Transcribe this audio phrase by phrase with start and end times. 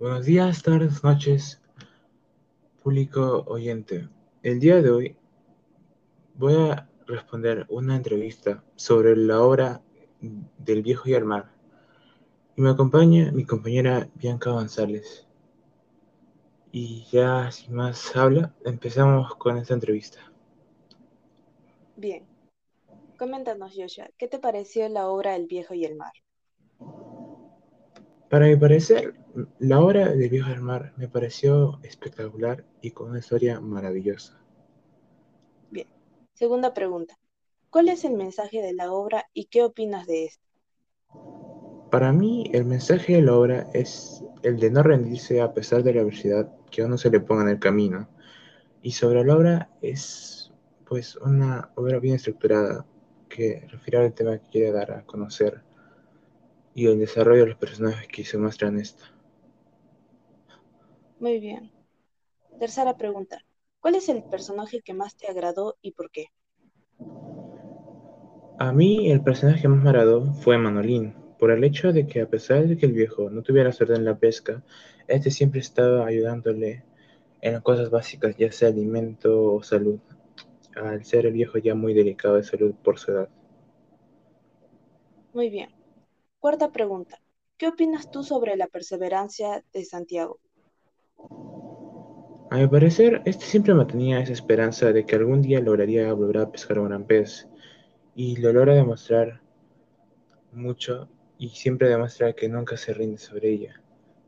[0.00, 1.60] Buenos días, tardes, noches,
[2.82, 4.08] público oyente.
[4.42, 5.16] El día de hoy
[6.36, 9.82] voy a responder una entrevista sobre la obra
[10.56, 11.52] del viejo y el mar.
[12.56, 15.28] Y me acompaña mi compañera Bianca González.
[16.72, 20.32] Y ya sin más habla, empezamos con esta entrevista.
[21.96, 22.24] Bien.
[23.18, 26.14] Coméntanos, Joshua, ¿qué te pareció la obra El viejo y el mar?
[28.30, 29.14] Para mi parecer,
[29.58, 34.40] la obra del viejo y el mar me pareció espectacular y con una historia maravillosa.
[35.68, 35.88] Bien.
[36.34, 37.18] Segunda pregunta.
[37.70, 40.44] ¿Cuál es el mensaje de la obra y qué opinas de esto?
[41.90, 45.94] Para mí, el mensaje de la obra es el de no rendirse a pesar de
[45.94, 48.08] la adversidad que a uno se le ponga en el camino.
[48.80, 50.52] Y sobre la obra es
[50.86, 52.86] pues una obra bien estructurada
[53.28, 55.64] que refiere al tema que quiere dar a conocer
[56.74, 59.04] y el desarrollo de los personajes que se muestran en esta.
[61.18, 61.70] Muy bien.
[62.58, 63.44] Tercera pregunta.
[63.80, 66.26] ¿Cuál es el personaje que más te agradó y por qué?
[68.58, 72.20] A mí el personaje que más me agradó fue Manolín, por el hecho de que
[72.20, 74.62] a pesar de que el viejo no tuviera suerte en la pesca,
[75.08, 76.84] este siempre estaba ayudándole
[77.40, 79.98] en las cosas básicas, ya sea alimento o salud,
[80.76, 83.28] al ser el viejo ya muy delicado de salud por su edad.
[85.32, 85.79] Muy bien.
[86.40, 87.20] Cuarta pregunta.
[87.58, 90.40] ¿Qué opinas tú sobre la perseverancia de Santiago?
[92.50, 96.50] A mi parecer, este siempre mantenía esa esperanza de que algún día lograría volver a
[96.50, 97.46] pescar un gran pez,
[98.14, 99.42] y lo logra demostrar
[100.52, 103.82] mucho y siempre demuestra que nunca se rinde sobre ella.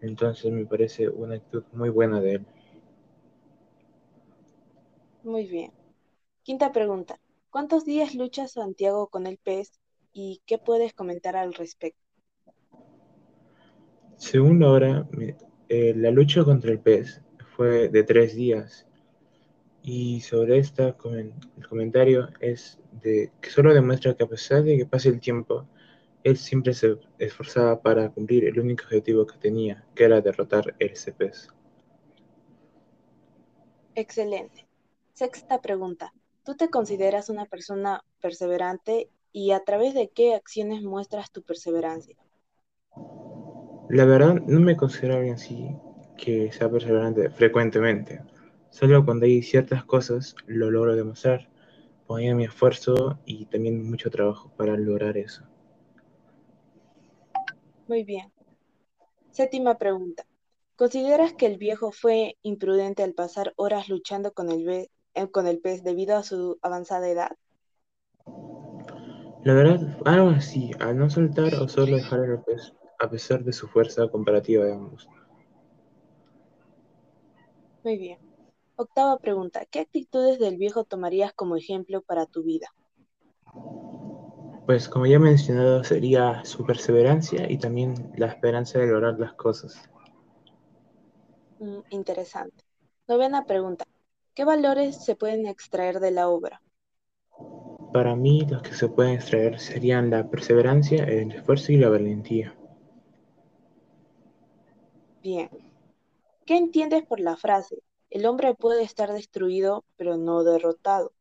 [0.00, 2.46] Entonces me parece una actitud muy buena de él.
[5.24, 5.72] Muy bien.
[6.44, 7.18] Quinta pregunta.
[7.50, 9.80] ¿Cuántos días lucha Santiago con el pez
[10.16, 12.00] y qué puedes comentar al respecto?
[14.16, 15.08] Según la hora,
[15.68, 17.20] eh, la lucha contra el pez
[17.54, 18.86] fue de tres días.
[19.82, 24.86] Y sobre esta, el comentario es de que solo demuestra que a pesar de que
[24.86, 25.68] pase el tiempo,
[26.24, 31.12] él siempre se esforzaba para cumplir el único objetivo que tenía, que era derrotar ese
[31.12, 31.50] pez.
[33.94, 34.66] Excelente.
[35.12, 36.14] Sexta pregunta.
[36.42, 42.16] ¿Tú te consideras una persona perseverante y a través de qué acciones muestras tu perseverancia?
[43.90, 45.76] La verdad, no me considero alguien así
[46.16, 48.22] que sea perseverante frecuentemente.
[48.70, 51.50] Solo cuando hay ciertas cosas lo logro demostrar,
[52.06, 55.44] poniendo mi esfuerzo y también mucho trabajo para lograr eso.
[57.88, 58.32] Muy bien.
[59.32, 60.24] Séptima pregunta.
[60.76, 64.66] ¿Consideras que el viejo fue imprudente al pasar horas luchando con el,
[65.12, 67.36] eh, con el pez debido a su avanzada edad?
[69.46, 73.52] La verdad, algo así, al no soltar o solo dejar el pez, a pesar de
[73.52, 75.08] su fuerza comparativa de ambos.
[77.84, 78.18] Muy bien.
[78.74, 79.64] Octava pregunta.
[79.70, 82.66] ¿Qué actitudes del viejo tomarías como ejemplo para tu vida?
[84.66, 89.34] Pues como ya he mencionado, sería su perseverancia y también la esperanza de lograr las
[89.34, 89.80] cosas.
[91.60, 92.64] Mm, interesante.
[93.06, 93.84] Novena pregunta.
[94.34, 96.60] ¿Qué valores se pueden extraer de la obra?
[97.92, 102.54] Para mí, los que se pueden extraer serían la perseverancia, el esfuerzo y la valentía.
[105.22, 105.50] Bien.
[106.44, 107.82] ¿Qué entiendes por la frase?
[108.10, 111.12] El hombre puede estar destruido, pero no derrotado.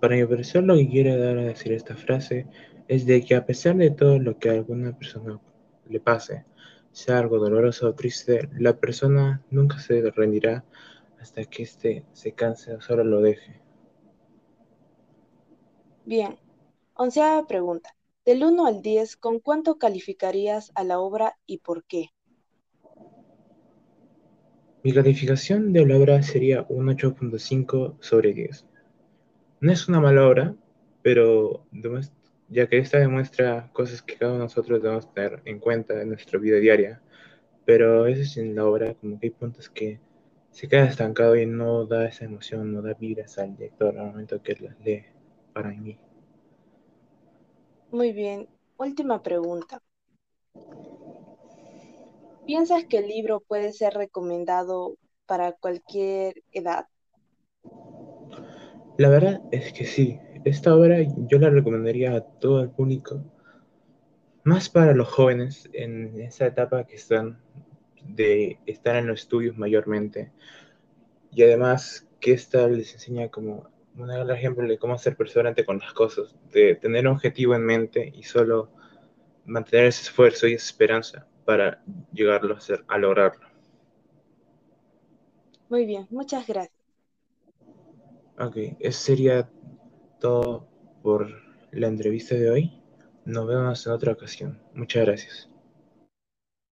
[0.00, 2.46] Para mi parecer lo que quiere dar a decir esta frase
[2.88, 5.40] es de que a pesar de todo lo que a alguna persona
[5.88, 6.44] le pase,
[6.92, 10.64] sea algo doloroso o triste, la persona nunca se rendirá
[11.20, 13.63] hasta que éste se canse o solo lo deje.
[16.06, 16.36] Bien,
[16.92, 17.96] onceava pregunta.
[18.26, 22.10] Del 1 al 10, ¿con cuánto calificarías a la obra y por qué?
[24.82, 28.66] Mi calificación de la obra sería un 8.5 sobre 10.
[29.60, 30.54] No es una mala obra,
[31.00, 31.64] pero
[32.50, 36.10] ya que esta demuestra cosas que cada uno de nosotros debemos tener en cuenta en
[36.10, 37.00] nuestra vida diaria,
[37.64, 40.00] pero a veces en la obra como que hay puntos que
[40.50, 44.42] se queda estancado y no da esa emoción, no da vibras al lector al momento
[44.42, 45.13] que las lee
[45.54, 45.98] para mí.
[47.90, 49.80] Muy bien, última pregunta.
[52.44, 56.86] ¿Piensas que el libro puede ser recomendado para cualquier edad?
[58.98, 60.98] La verdad es que sí, esta obra
[61.28, 63.24] yo la recomendaría a todo el público,
[64.42, 67.40] más para los jóvenes en esa etapa que están
[68.04, 70.32] de estar en los estudios mayormente,
[71.30, 75.92] y además que esta les enseña como un ejemplo de cómo ser perseverante con las
[75.92, 78.70] cosas, de tener un objetivo en mente y solo
[79.44, 81.82] mantener ese esfuerzo y esa esperanza para
[82.12, 83.46] llegarlo a, hacer, a lograrlo.
[85.68, 86.74] Muy bien, muchas gracias.
[88.38, 89.48] Ok, eso sería
[90.18, 90.68] todo
[91.02, 91.28] por
[91.70, 92.82] la entrevista de hoy.
[93.24, 94.60] Nos vemos en otra ocasión.
[94.74, 95.53] Muchas gracias.